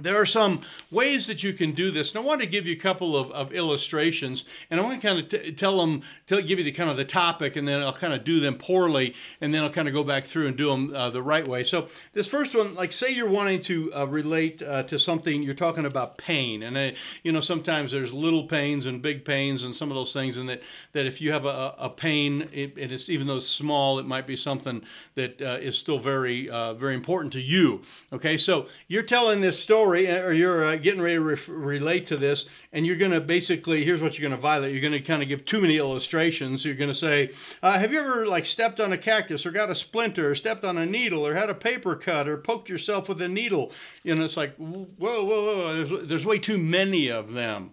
There 0.00 0.20
are 0.20 0.26
some 0.26 0.60
ways 0.90 1.26
that 1.26 1.42
you 1.42 1.52
can 1.52 1.72
do 1.72 1.90
this 1.90 2.10
and 2.10 2.18
i 2.18 2.26
want 2.26 2.40
to 2.40 2.46
give 2.46 2.66
you 2.66 2.74
a 2.74 2.78
couple 2.78 3.16
of, 3.16 3.30
of 3.32 3.52
illustrations 3.52 4.44
and 4.70 4.80
i 4.80 4.82
want 4.82 5.00
to 5.00 5.06
kind 5.06 5.18
of 5.18 5.28
t- 5.28 5.52
tell 5.52 5.78
them 5.78 6.02
tell, 6.26 6.40
give 6.40 6.58
you 6.58 6.64
the 6.64 6.72
kind 6.72 6.90
of 6.90 6.96
the 6.96 7.04
topic 7.04 7.56
and 7.56 7.66
then 7.66 7.82
i'll 7.82 7.92
kind 7.92 8.12
of 8.12 8.24
do 8.24 8.40
them 8.40 8.56
poorly 8.56 9.14
and 9.40 9.52
then 9.52 9.62
i'll 9.62 9.70
kind 9.70 9.88
of 9.88 9.94
go 9.94 10.04
back 10.04 10.24
through 10.24 10.46
and 10.46 10.56
do 10.56 10.68
them 10.68 10.94
uh, 10.94 11.10
the 11.10 11.22
right 11.22 11.46
way. 11.46 11.62
So 11.62 11.88
this 12.12 12.28
first 12.28 12.54
one 12.54 12.74
like 12.74 12.92
say 12.92 13.10
you're 13.12 13.28
wanting 13.28 13.60
to 13.62 13.92
uh, 13.94 14.06
relate 14.06 14.62
uh, 14.62 14.82
to 14.84 14.98
something 14.98 15.42
you're 15.42 15.54
talking 15.54 15.86
about 15.86 16.18
pain 16.18 16.62
and 16.62 16.76
uh, 16.76 16.90
you 17.22 17.32
know 17.32 17.40
sometimes 17.40 17.92
there's 17.92 18.12
little 18.12 18.44
pains 18.44 18.86
and 18.86 19.02
big 19.02 19.24
pains 19.24 19.62
and 19.62 19.74
some 19.74 19.90
of 19.90 19.94
those 19.94 20.12
things 20.12 20.36
and 20.36 20.48
that 20.48 20.62
that 20.92 21.06
if 21.06 21.20
you 21.20 21.32
have 21.32 21.44
a, 21.44 21.74
a 21.78 21.90
pain 21.90 22.48
it, 22.52 22.72
it 22.76 22.92
is 22.92 23.08
even 23.08 23.26
though 23.26 23.36
it's 23.36 23.46
small 23.46 23.98
it 23.98 24.06
might 24.06 24.26
be 24.26 24.36
something 24.36 24.82
that 25.14 25.40
uh, 25.40 25.58
is 25.60 25.78
still 25.78 25.98
very 25.98 26.48
uh, 26.48 26.74
very 26.74 26.94
important 26.94 27.32
to 27.32 27.40
you 27.40 27.82
okay? 28.12 28.36
So 28.36 28.66
you're 28.88 29.02
telling 29.02 29.40
this 29.40 29.58
story 29.58 29.85
story, 29.86 30.10
or 30.10 30.32
you're 30.32 30.64
uh, 30.64 30.76
getting 30.76 31.00
ready 31.00 31.14
to 31.14 31.20
re- 31.20 31.38
relate 31.48 32.06
to 32.06 32.16
this, 32.16 32.46
and 32.72 32.84
you're 32.84 32.96
going 32.96 33.12
to 33.12 33.20
basically, 33.20 33.84
here's 33.84 34.00
what 34.00 34.18
you're 34.18 34.28
going 34.28 34.36
to 34.36 34.40
violate. 34.40 34.72
You're 34.72 34.80
going 34.80 34.92
to 34.92 35.00
kind 35.00 35.22
of 35.22 35.28
give 35.28 35.44
too 35.44 35.60
many 35.60 35.76
illustrations. 35.76 36.64
You're 36.64 36.74
going 36.74 36.90
to 36.90 36.94
say, 36.94 37.30
uh, 37.62 37.78
Have 37.78 37.92
you 37.92 38.00
ever 38.00 38.26
like 38.26 38.46
stepped 38.46 38.80
on 38.80 38.92
a 38.92 38.98
cactus, 38.98 39.46
or 39.46 39.52
got 39.52 39.70
a 39.70 39.74
splinter, 39.74 40.30
or 40.30 40.34
stepped 40.34 40.64
on 40.64 40.76
a 40.76 40.84
needle, 40.84 41.24
or 41.24 41.34
had 41.34 41.50
a 41.50 41.54
paper 41.54 41.94
cut, 41.94 42.26
or 42.26 42.36
poked 42.36 42.68
yourself 42.68 43.08
with 43.08 43.20
a 43.20 43.28
needle? 43.28 43.70
You 44.02 44.16
know, 44.16 44.24
it's 44.24 44.36
like, 44.36 44.56
whoa, 44.56 44.88
whoa, 44.98 45.24
whoa. 45.24 45.84
There's, 45.84 46.08
there's 46.08 46.26
way 46.26 46.38
too 46.38 46.58
many 46.58 47.08
of 47.08 47.32
them. 47.32 47.70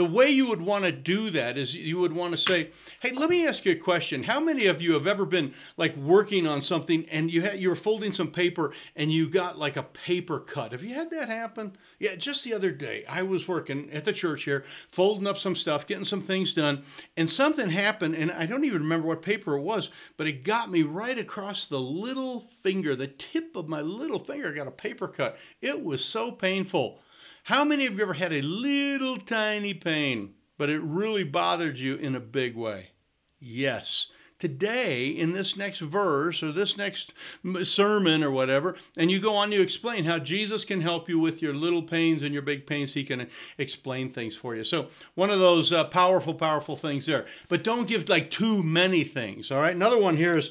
The 0.00 0.06
way 0.06 0.30
you 0.30 0.46
would 0.46 0.62
want 0.62 0.84
to 0.86 0.92
do 0.92 1.28
that 1.28 1.58
is 1.58 1.74
you 1.74 1.98
would 1.98 2.14
want 2.14 2.30
to 2.30 2.38
say, 2.38 2.70
"Hey, 3.00 3.10
let 3.10 3.28
me 3.28 3.46
ask 3.46 3.66
you 3.66 3.72
a 3.72 3.76
question. 3.76 4.22
How 4.22 4.40
many 4.40 4.64
of 4.64 4.80
you 4.80 4.94
have 4.94 5.06
ever 5.06 5.26
been 5.26 5.52
like 5.76 5.94
working 5.94 6.46
on 6.46 6.62
something 6.62 7.04
and 7.10 7.30
you 7.30 7.42
had 7.42 7.60
you 7.60 7.68
were 7.68 7.76
folding 7.76 8.14
some 8.14 8.30
paper 8.30 8.72
and 8.96 9.12
you 9.12 9.28
got 9.28 9.58
like 9.58 9.76
a 9.76 9.82
paper 9.82 10.40
cut? 10.40 10.72
Have 10.72 10.82
you 10.82 10.94
had 10.94 11.10
that 11.10 11.28
happen? 11.28 11.76
Yeah, 11.98 12.14
just 12.14 12.44
the 12.44 12.54
other 12.54 12.70
day 12.70 13.04
I 13.10 13.20
was 13.20 13.46
working 13.46 13.90
at 13.90 14.06
the 14.06 14.14
church 14.14 14.44
here, 14.44 14.64
folding 14.88 15.26
up 15.26 15.36
some 15.36 15.54
stuff, 15.54 15.86
getting 15.86 16.06
some 16.06 16.22
things 16.22 16.54
done, 16.54 16.82
and 17.18 17.28
something 17.28 17.68
happened 17.68 18.14
and 18.14 18.32
I 18.32 18.46
don't 18.46 18.64
even 18.64 18.80
remember 18.80 19.06
what 19.06 19.20
paper 19.20 19.58
it 19.58 19.60
was, 19.60 19.90
but 20.16 20.26
it 20.26 20.44
got 20.44 20.70
me 20.70 20.82
right 20.82 21.18
across 21.18 21.66
the 21.66 21.78
little 21.78 22.40
finger, 22.40 22.96
the 22.96 23.06
tip 23.06 23.54
of 23.54 23.68
my 23.68 23.82
little 23.82 24.18
finger 24.18 24.50
got 24.54 24.66
a 24.66 24.70
paper 24.70 25.08
cut. 25.08 25.36
It 25.60 25.84
was 25.84 26.02
so 26.02 26.32
painful. 26.32 27.02
How 27.44 27.64
many 27.64 27.86
of 27.86 27.96
you 27.96 28.02
ever 28.02 28.14
had 28.14 28.32
a 28.32 28.42
little 28.42 29.16
tiny 29.16 29.74
pain, 29.74 30.34
but 30.58 30.70
it 30.70 30.80
really 30.82 31.24
bothered 31.24 31.78
you 31.78 31.94
in 31.96 32.14
a 32.14 32.20
big 32.20 32.56
way? 32.56 32.90
Yes. 33.38 34.08
Today, 34.38 35.08
in 35.08 35.32
this 35.32 35.54
next 35.54 35.80
verse 35.80 36.42
or 36.42 36.50
this 36.50 36.78
next 36.78 37.12
sermon 37.62 38.24
or 38.24 38.30
whatever, 38.30 38.74
and 38.96 39.10
you 39.10 39.20
go 39.20 39.36
on 39.36 39.50
to 39.50 39.60
explain 39.60 40.04
how 40.04 40.18
Jesus 40.18 40.64
can 40.64 40.80
help 40.80 41.10
you 41.10 41.18
with 41.18 41.42
your 41.42 41.52
little 41.52 41.82
pains 41.82 42.22
and 42.22 42.32
your 42.32 42.42
big 42.42 42.66
pains. 42.66 42.94
He 42.94 43.04
can 43.04 43.28
explain 43.58 44.08
things 44.08 44.36
for 44.36 44.56
you. 44.56 44.64
So, 44.64 44.88
one 45.14 45.28
of 45.28 45.40
those 45.40 45.72
uh, 45.72 45.84
powerful, 45.84 46.32
powerful 46.32 46.74
things 46.74 47.04
there. 47.04 47.26
But 47.48 47.62
don't 47.64 47.86
give 47.86 48.08
like 48.08 48.30
too 48.30 48.62
many 48.62 49.04
things. 49.04 49.50
All 49.50 49.60
right. 49.60 49.76
Another 49.76 49.98
one 49.98 50.16
here 50.16 50.36
is 50.36 50.50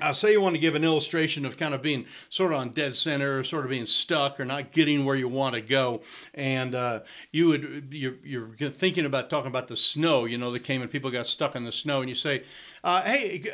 uh, 0.00 0.12
say 0.12 0.32
you 0.32 0.40
want 0.40 0.54
to 0.54 0.60
give 0.60 0.74
an 0.74 0.84
illustration 0.84 1.44
of 1.44 1.56
kind 1.56 1.74
of 1.74 1.82
being 1.82 2.06
sort 2.28 2.52
of 2.52 2.58
on 2.58 2.70
dead 2.70 2.94
center, 2.94 3.42
sort 3.44 3.64
of 3.64 3.70
being 3.70 3.86
stuck 3.86 4.40
or 4.40 4.44
not 4.44 4.72
getting 4.72 5.04
where 5.04 5.16
you 5.16 5.28
want 5.28 5.54
to 5.54 5.60
go, 5.60 6.02
and 6.34 6.74
uh, 6.74 7.00
you 7.32 7.46
would 7.46 7.88
you're, 7.90 8.14
you're, 8.24 8.70
thinking 8.70 9.04
about 9.04 9.30
talking 9.30 9.48
about 9.48 9.68
the 9.68 9.76
snow, 9.76 10.24
you 10.24 10.38
know, 10.38 10.52
that 10.52 10.60
came 10.60 10.82
and 10.82 10.90
people 10.90 11.10
got 11.10 11.26
stuck 11.26 11.56
in 11.56 11.64
the 11.64 11.72
snow, 11.72 12.00
and 12.00 12.08
you 12.08 12.14
say, 12.14 12.44
uh, 12.84 13.02
"Hey, 13.02 13.44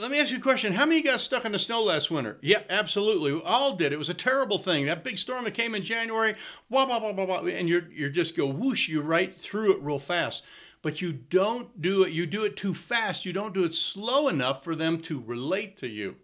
let 0.00 0.10
me 0.10 0.20
ask 0.20 0.30
you 0.30 0.38
a 0.38 0.40
question. 0.40 0.72
How 0.72 0.86
many 0.86 1.02
got 1.02 1.20
stuck 1.20 1.44
in 1.44 1.52
the 1.52 1.58
snow 1.58 1.82
last 1.82 2.10
winter?" 2.10 2.38
Yeah, 2.40 2.62
absolutely, 2.68 3.32
we 3.32 3.42
all 3.42 3.76
did. 3.76 3.92
It 3.92 3.98
was 3.98 4.10
a 4.10 4.14
terrible 4.14 4.58
thing. 4.58 4.86
That 4.86 5.04
big 5.04 5.18
storm 5.18 5.44
that 5.44 5.54
came 5.54 5.74
in 5.74 5.82
January, 5.82 6.34
blah 6.70 6.86
blah 6.86 7.00
blah 7.00 7.12
blah 7.12 7.26
blah, 7.26 7.40
and 7.46 7.68
you're 7.68 7.88
you're 7.92 8.10
just 8.10 8.36
go 8.36 8.46
whoosh, 8.46 8.88
you 8.88 9.00
right 9.00 9.34
through 9.34 9.72
it 9.72 9.82
real 9.82 9.98
fast 9.98 10.42
but 10.82 11.00
you 11.00 11.12
don't 11.12 11.80
do 11.80 12.02
it, 12.02 12.12
you 12.12 12.26
do 12.26 12.44
it 12.44 12.56
too 12.56 12.74
fast. 12.74 13.24
You 13.24 13.32
don't 13.32 13.54
do 13.54 13.64
it 13.64 13.74
slow 13.74 14.28
enough 14.28 14.62
for 14.62 14.74
them 14.76 15.00
to 15.02 15.20
relate 15.20 15.76
to 15.78 15.88
you. 15.88 16.16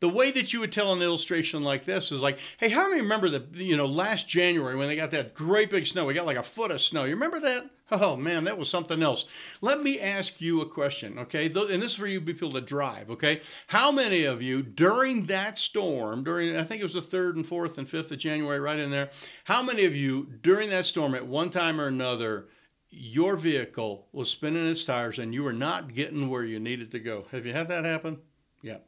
the 0.00 0.08
way 0.08 0.30
that 0.30 0.52
you 0.52 0.60
would 0.60 0.72
tell 0.72 0.92
an 0.92 1.02
illustration 1.02 1.62
like 1.62 1.84
this 1.84 2.10
is 2.10 2.22
like, 2.22 2.38
hey, 2.58 2.70
how 2.70 2.88
many 2.88 3.02
remember 3.02 3.28
the 3.28 3.44
you 3.52 3.76
know 3.76 3.86
last 3.86 4.26
January 4.28 4.74
when 4.74 4.88
they 4.88 4.96
got 4.96 5.10
that 5.10 5.34
great 5.34 5.70
big 5.70 5.86
snow? 5.86 6.06
We 6.06 6.14
got 6.14 6.26
like 6.26 6.38
a 6.38 6.42
foot 6.42 6.70
of 6.70 6.80
snow. 6.80 7.04
You 7.04 7.14
remember 7.14 7.40
that? 7.40 7.70
Oh 7.92 8.16
man, 8.16 8.44
that 8.44 8.56
was 8.56 8.68
something 8.68 9.02
else. 9.02 9.26
Let 9.60 9.82
me 9.82 10.00
ask 10.00 10.40
you 10.40 10.60
a 10.60 10.66
question, 10.66 11.18
okay? 11.18 11.46
And 11.46 11.82
this 11.82 11.90
is 11.90 11.96
for 11.96 12.06
you 12.06 12.20
people 12.20 12.52
to 12.52 12.60
drive, 12.60 13.10
okay? 13.10 13.40
How 13.66 13.90
many 13.92 14.24
of 14.24 14.40
you 14.40 14.62
during 14.62 15.26
that 15.26 15.58
storm, 15.58 16.24
during 16.24 16.56
I 16.56 16.64
think 16.64 16.80
it 16.80 16.84
was 16.84 16.94
the 16.94 17.02
third 17.02 17.36
and 17.36 17.44
fourth 17.44 17.78
and 17.78 17.88
fifth 17.88 18.10
of 18.12 18.18
January, 18.18 18.60
right 18.60 18.78
in 18.78 18.90
there, 18.90 19.10
how 19.44 19.62
many 19.62 19.84
of 19.84 19.96
you 19.96 20.28
during 20.40 20.70
that 20.70 20.86
storm 20.86 21.14
at 21.14 21.26
one 21.26 21.50
time 21.50 21.80
or 21.80 21.88
another? 21.88 22.46
Your 22.90 23.36
vehicle 23.36 24.08
was 24.12 24.30
spinning 24.30 24.66
its 24.66 24.84
tires 24.84 25.18
and 25.18 25.32
you 25.32 25.42
were 25.42 25.52
not 25.52 25.94
getting 25.94 26.28
where 26.28 26.44
you 26.44 26.58
needed 26.58 26.90
to 26.92 26.98
go. 26.98 27.26
Have 27.30 27.46
you 27.46 27.52
had 27.52 27.68
that 27.68 27.84
happen? 27.84 28.18
Yeah. 28.62 28.78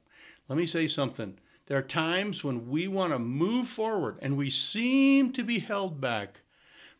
Let 0.49 0.59
me 0.59 0.66
say 0.66 0.87
something. 0.87 1.38
There 1.66 1.78
are 1.78 1.82
times 1.82 2.42
when 2.42 2.68
we 2.68 2.88
want 2.88 3.12
to 3.12 3.18
move 3.18 3.68
forward 3.68 4.18
and 4.21 4.37
we 4.37 4.50
seem 4.50 5.32
to 5.32 5.44
be 5.44 5.61
held 5.61 6.00
back 6.00 6.40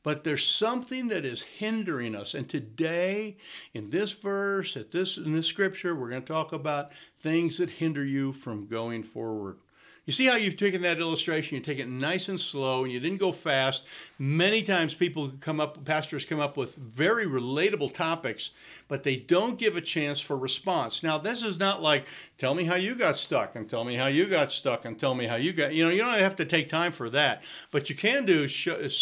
but 0.03 0.25
there's 0.25 0.47
something 0.47 1.09
that 1.09 1.25
is 1.25 1.43
hindering 1.43 2.15
us. 2.15 2.35
And 2.35 2.49
today, 2.49 3.37
in 3.73 3.91
this 3.91 4.13
verse, 4.13 4.77
at 4.77 4.91
this 4.91 5.17
in 5.17 5.33
this 5.33 5.47
scripture, 5.47 5.95
we're 5.95 6.11
going 6.11 6.23
to 6.23 6.33
talk 6.33 6.53
about 6.53 6.93
things 7.19 7.59
that 7.59 7.71
hinder 7.71 8.05
you 8.05 8.33
from 8.33 8.67
going 8.67 9.03
forward. 9.03 9.59
You 10.05 10.13
see 10.13 10.27
how 10.27 10.35
you've 10.35 10.57
taken 10.57 10.83
that 10.83 10.99
illustration, 10.99 11.57
you 11.57 11.63
take 11.63 11.79
it 11.79 11.89
nice 11.89 12.29
and 12.29 12.39
slow, 12.39 12.83
and 12.83 12.93
you 12.93 12.99
didn't 12.99 13.19
go 13.19 13.31
fast. 13.31 13.85
Many 14.19 14.63
times 14.65 14.95
people 14.95 15.31
come 15.41 15.61
up, 15.61 15.85
pastors 15.85 16.25
come 16.25 16.41
up 16.41 16.57
with 16.57 16.75
very 16.75 17.25
relatable 17.25 17.95
topics, 17.95 18.51
but 18.89 19.05
they 19.05 19.15
don't 19.15 19.59
give 19.59 19.77
a 19.77 19.81
chance 19.81 20.19
for 20.19 20.37
response. 20.37 21.05
Now, 21.05 21.19
this 21.19 21.41
is 21.45 21.57
not 21.57 21.83
like, 21.83 22.07
tell 22.37 22.57
me 22.57 22.65
how 22.65 22.75
you 22.75 22.97
got 22.97 23.17
stuck, 23.17 23.55
and 23.55 23.71
tell 23.71 23.85
me 23.85 23.95
how 23.95 24.09
you 24.09 24.27
got 24.27 24.51
stuck, 24.51 24.85
and 24.85 24.99
tell 24.99 25.15
me 25.15 25.27
how 25.27 25.37
you 25.37 25.53
got, 25.53 25.73
you 25.73 25.85
know, 25.85 25.91
you 25.91 26.03
don't 26.03 26.19
have 26.19 26.37
to 26.37 26.45
take 26.45 26.69
time 26.69 26.91
for 26.91 27.09
that. 27.11 27.45
But 27.71 27.89
you 27.89 27.95
can 27.95 28.25
do, 28.25 28.49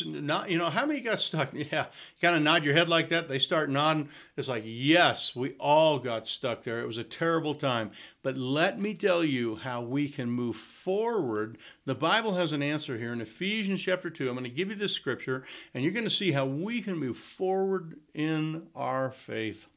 not, 0.04 0.50
you 0.50 0.59
know, 0.59 0.69
how 0.69 0.85
many 0.85 1.00
got 1.00 1.21
stuck? 1.21 1.50
Yeah, 1.71 1.87
kind 2.21 2.37
of 2.37 2.43
nod 2.43 2.65
your 2.65 2.75
head 2.75 2.89
like 2.89 3.09
that. 3.09 3.29
They 3.29 3.39
start 3.39 3.71
nodding. 3.71 4.09
It's 4.37 4.49
like, 4.49 4.65
yes, 4.67 5.35
we 5.35 5.55
all 5.59 5.99
got 5.99 6.27
stuck 6.27 6.62
there. 6.62 6.81
It 6.81 6.87
was 6.87 6.99
a 6.99 7.05
terrible 7.05 7.55
time. 7.55 7.91
But 8.23 8.37
let 8.37 8.81
me 8.81 8.95
tell 8.95 9.25
you 9.25 9.57
how 9.57 9.83
we 9.83 10.09
can 10.09 10.31
move 10.31 10.57
forward. 10.57 11.59
The 11.85 11.95
Bible 11.95 12.35
has 12.35 12.53
an 12.53 12.62
answer 12.62 12.99
here 12.99 13.12
in 13.12 13.21
Ephesians 13.21 13.83
chapter 13.83 14.11
2. 14.11 14.29
I'm 14.29 14.35
going 14.35 14.45
to 14.45 14.50
give 14.50 14.69
you 14.69 14.77
this 14.77 14.93
scripture, 14.93 15.45
and 15.75 15.83
you're 15.83 15.93
going 15.93 16.05
to 16.05 16.11
see 16.11 16.33
how 16.33 16.47
we 16.47 16.83
can 16.83 16.97
move 16.97 17.17
forward 17.17 17.99
in 18.15 18.69
our 18.75 19.11
faith 19.11 19.69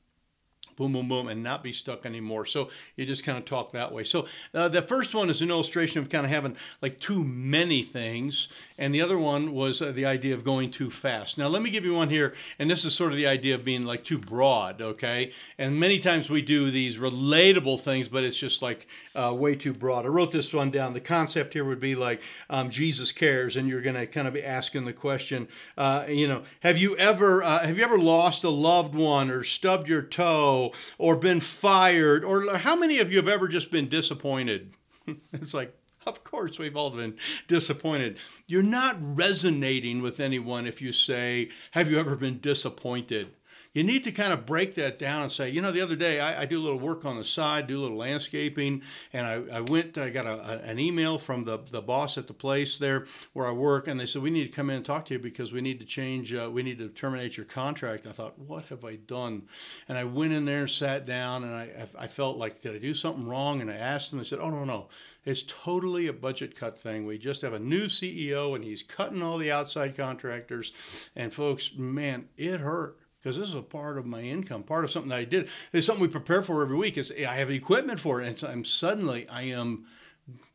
boom, 0.75 0.93
boom, 0.93 1.07
boom, 1.07 1.27
and 1.27 1.43
not 1.43 1.63
be 1.63 1.71
stuck 1.71 2.05
anymore. 2.05 2.45
So 2.45 2.69
you 2.95 3.05
just 3.05 3.23
kind 3.23 3.37
of 3.37 3.45
talk 3.45 3.71
that 3.71 3.91
way. 3.91 4.03
So 4.03 4.27
uh, 4.53 4.67
the 4.67 4.81
first 4.81 5.13
one 5.13 5.29
is 5.29 5.41
an 5.41 5.49
illustration 5.49 6.01
of 6.01 6.09
kind 6.09 6.25
of 6.25 6.31
having 6.31 6.55
like 6.81 6.99
too 6.99 7.23
many 7.23 7.83
things, 7.83 8.47
and 8.77 8.93
the 8.93 9.01
other 9.01 9.17
one 9.17 9.53
was 9.53 9.81
uh, 9.81 9.91
the 9.91 10.05
idea 10.05 10.33
of 10.33 10.43
going 10.43 10.71
too 10.71 10.89
fast. 10.89 11.37
Now 11.37 11.47
let 11.47 11.61
me 11.61 11.69
give 11.69 11.85
you 11.85 11.93
one 11.93 12.09
here, 12.09 12.33
and 12.59 12.69
this 12.69 12.85
is 12.85 12.93
sort 12.93 13.11
of 13.11 13.17
the 13.17 13.27
idea 13.27 13.55
of 13.55 13.65
being 13.65 13.83
like 13.85 14.03
too 14.03 14.17
broad, 14.17 14.81
okay? 14.81 15.31
And 15.57 15.79
many 15.79 15.99
times 15.99 16.29
we 16.29 16.41
do 16.41 16.71
these 16.71 16.97
relatable 16.97 17.79
things, 17.81 18.09
but 18.09 18.23
it's 18.23 18.37
just 18.37 18.61
like 18.61 18.87
uh, 19.15 19.33
way 19.35 19.55
too 19.55 19.73
broad. 19.73 20.05
I 20.05 20.09
wrote 20.09 20.31
this 20.31 20.53
one 20.53 20.71
down. 20.71 20.93
The 20.93 21.01
concept 21.01 21.53
here 21.53 21.65
would 21.65 21.79
be 21.79 21.95
like 21.95 22.21
um, 22.49 22.69
Jesus 22.69 23.11
cares, 23.11 23.55
and 23.55 23.67
you're 23.67 23.81
going 23.81 23.95
to 23.95 24.07
kind 24.07 24.27
of 24.27 24.33
be 24.33 24.43
asking 24.43 24.85
the 24.85 24.93
question, 24.93 25.47
uh, 25.77 26.05
you 26.07 26.27
know, 26.27 26.43
have 26.61 26.77
you 26.77 26.95
ever 26.97 27.43
uh, 27.43 27.65
have 27.65 27.77
you 27.77 27.83
ever 27.83 27.99
lost 27.99 28.43
a 28.43 28.49
loved 28.49 28.95
one 28.95 29.29
or 29.29 29.43
stubbed 29.43 29.89
your 29.89 30.01
toe? 30.01 30.62
Or 30.97 31.15
been 31.15 31.39
fired 31.39 32.23
or 32.23 32.57
how 32.57 32.75
many 32.75 32.99
of 32.99 33.11
you 33.11 33.17
have 33.17 33.27
ever 33.27 33.47
just 33.47 33.71
been 33.71 33.89
disappointed? 33.89 34.73
it's 35.33 35.53
like, 35.53 35.75
of 36.05 36.23
course, 36.23 36.59
we've 36.59 36.75
all 36.75 36.89
been 36.89 37.15
disappointed. 37.47 38.17
You're 38.47 38.63
not 38.63 38.97
resonating 38.99 40.01
with 40.01 40.19
anyone 40.19 40.67
if 40.67 40.81
you 40.81 40.91
say, 40.91 41.49
Have 41.71 41.89
you 41.89 41.99
ever 41.99 42.15
been 42.15 42.39
disappointed? 42.39 43.29
You 43.73 43.83
need 43.83 44.03
to 44.03 44.11
kind 44.11 44.31
of 44.31 44.45
break 44.45 44.75
that 44.75 44.99
down 44.99 45.23
and 45.23 45.31
say, 45.31 45.49
you 45.49 45.59
know, 45.59 45.71
the 45.71 45.81
other 45.81 45.95
day 45.95 46.19
I, 46.19 46.43
I 46.43 46.45
do 46.45 46.59
a 46.59 46.63
little 46.63 46.79
work 46.79 47.05
on 47.05 47.17
the 47.17 47.23
side, 47.23 47.65
do 47.65 47.79
a 47.79 47.81
little 47.81 47.97
landscaping, 47.97 48.83
and 49.11 49.25
I, 49.25 49.57
I 49.57 49.61
went, 49.61 49.97
I 49.97 50.11
got 50.11 50.27
a, 50.27 50.33
a, 50.33 50.57
an 50.59 50.79
email 50.79 51.17
from 51.17 51.43
the, 51.43 51.59
the 51.71 51.81
boss 51.81 52.17
at 52.17 52.27
the 52.27 52.33
place 52.33 52.77
there 52.77 53.05
where 53.33 53.47
I 53.47 53.51
work, 53.51 53.87
and 53.87 53.99
they 53.99 54.05
said, 54.05 54.21
we 54.21 54.29
need 54.29 54.45
to 54.45 54.55
come 54.55 54.69
in 54.69 54.77
and 54.77 54.85
talk 54.85 55.05
to 55.05 55.15
you 55.15 55.19
because 55.19 55.51
we 55.51 55.61
need 55.61 55.79
to 55.79 55.85
change, 55.85 56.33
uh, 56.33 56.49
we 56.51 56.61
need 56.61 56.77
to 56.77 56.89
terminate 56.89 57.35
your 57.35 57.47
contract. 57.47 58.05
I 58.05 58.11
thought, 58.11 58.37
what 58.37 58.65
have 58.65 58.85
I 58.85 58.97
done? 58.97 59.43
And 59.87 59.97
I 59.97 60.03
went 60.03 60.33
in 60.33 60.45
there 60.45 60.61
and 60.61 60.69
sat 60.69 61.07
down, 61.07 61.43
and 61.43 61.55
I, 61.55 61.87
I 61.97 62.07
felt 62.07 62.37
like, 62.37 62.61
did 62.61 62.75
I 62.75 62.79
do 62.79 62.93
something 62.93 63.27
wrong? 63.27 63.59
And 63.59 63.71
I 63.71 63.75
asked 63.75 64.11
them, 64.11 64.19
they 64.19 64.25
said, 64.25 64.39
oh, 64.39 64.51
no, 64.51 64.65
no. 64.65 64.89
It's 65.25 65.43
totally 65.47 66.07
a 66.07 66.13
budget 66.13 66.55
cut 66.55 66.77
thing. 66.77 67.07
We 67.07 67.17
just 67.17 67.41
have 67.41 67.53
a 67.53 67.59
new 67.59 67.85
CEO 67.85 68.55
and 68.55 68.63
he's 68.63 68.83
cutting 68.83 69.23
all 69.23 69.37
the 69.37 69.51
outside 69.51 69.95
contractors. 69.95 70.73
And 71.15 71.33
folks, 71.33 71.71
man, 71.77 72.27
it 72.35 72.59
hurt 72.59 72.97
because 73.23 73.37
this 73.37 73.47
is 73.47 73.55
a 73.55 73.61
part 73.61 73.97
of 73.97 74.05
my 74.05 74.21
income, 74.21 74.63
part 74.63 74.83
of 74.83 74.91
something 74.91 75.09
that 75.09 75.19
I 75.19 75.23
did. 75.23 75.47
It's 75.71 75.85
something 75.85 76.01
we 76.01 76.09
prepare 76.09 76.43
for 76.43 76.61
every 76.61 76.75
week. 76.75 76.97
I 76.97 77.35
have 77.35 77.49
equipment 77.49 77.99
for 77.99 78.21
it, 78.21 78.27
and 78.27 78.37
so 78.37 78.47
I'm 78.49 78.65
suddenly 78.65 79.27
I 79.29 79.43
am 79.43 79.85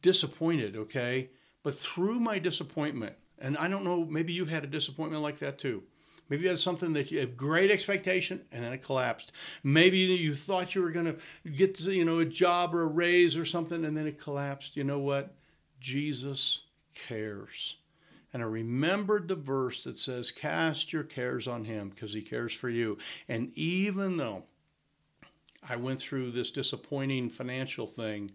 disappointed. 0.02 0.76
Okay, 0.76 1.30
but 1.62 1.76
through 1.76 2.20
my 2.20 2.38
disappointment, 2.38 3.16
and 3.38 3.56
I 3.56 3.68
don't 3.68 3.84
know, 3.84 4.04
maybe 4.04 4.32
you 4.32 4.44
had 4.44 4.64
a 4.64 4.68
disappointment 4.68 5.22
like 5.22 5.38
that 5.38 5.58
too. 5.58 5.82
Maybe 6.28 6.42
you 6.42 6.50
had 6.50 6.58
something 6.58 6.92
that 6.92 7.10
you 7.10 7.20
had 7.20 7.38
great 7.38 7.70
expectation 7.70 8.42
and 8.52 8.62
then 8.62 8.74
it 8.74 8.82
collapsed. 8.82 9.32
Maybe 9.62 9.96
you 9.98 10.34
thought 10.34 10.74
you 10.74 10.82
were 10.82 10.90
going 10.90 11.06
to 11.06 11.50
get 11.50 11.80
you 11.80 12.04
know 12.04 12.18
a 12.18 12.26
job 12.26 12.74
or 12.74 12.82
a 12.82 12.86
raise 12.86 13.34
or 13.34 13.46
something 13.46 13.82
and 13.82 13.96
then 13.96 14.06
it 14.06 14.20
collapsed. 14.20 14.76
You 14.76 14.84
know 14.84 14.98
what? 14.98 15.34
Jesus 15.80 16.60
cares. 16.94 17.76
And 18.38 18.44
I 18.44 18.50
remembered 18.50 19.26
the 19.26 19.34
verse 19.34 19.82
that 19.82 19.98
says, 19.98 20.30
Cast 20.30 20.92
your 20.92 21.02
cares 21.02 21.48
on 21.48 21.64
him 21.64 21.88
because 21.88 22.12
he 22.12 22.22
cares 22.22 22.52
for 22.52 22.68
you. 22.68 22.96
And 23.28 23.50
even 23.56 24.16
though 24.16 24.44
I 25.68 25.74
went 25.74 25.98
through 25.98 26.30
this 26.30 26.52
disappointing 26.52 27.30
financial 27.30 27.88
thing, 27.88 28.30